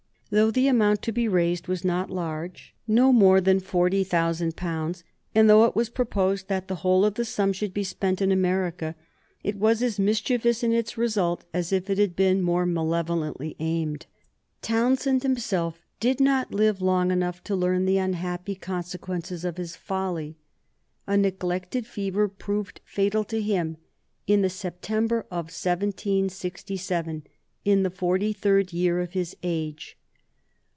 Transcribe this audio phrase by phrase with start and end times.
[0.33, 5.03] Though the amount to be raised was not large, no more than forty thousand pounds,
[5.35, 8.31] and though it was proposed that the whole of the sum should be spent in
[8.31, 8.95] America,
[9.43, 14.05] it was as mischievous in its result as if it had been more malevolently aimed.
[14.61, 17.97] [Sidenote: 1766 Death of Townshend] Townshend himself did not live long enough to learn the
[17.97, 20.37] unhappy consequences of his folly.
[21.07, 23.75] A neglected fever proved fatal to him
[24.27, 27.23] in the September of 1767,
[27.65, 29.97] in the forty third year of his age.